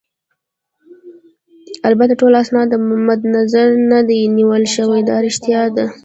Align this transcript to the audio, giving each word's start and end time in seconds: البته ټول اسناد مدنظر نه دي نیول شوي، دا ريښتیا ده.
البته 1.87 2.19
ټول 2.21 2.33
اسناد 2.43 2.69
مدنظر 3.07 3.67
نه 3.91 3.99
دي 4.07 4.19
نیول 4.37 4.63
شوي، 4.75 4.99
دا 5.09 5.15
ريښتیا 5.25 5.63
ده. 5.75 5.85